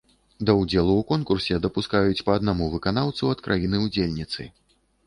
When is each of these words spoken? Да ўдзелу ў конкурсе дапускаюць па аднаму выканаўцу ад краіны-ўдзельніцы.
Да 0.49 0.53
ўдзелу 0.61 0.95
ў 1.01 1.03
конкурсе 1.11 1.59
дапускаюць 1.67 2.25
па 2.31 2.41
аднаму 2.41 2.73
выканаўцу 2.73 3.33
ад 3.37 3.49
краіны-ўдзельніцы. 3.51 4.53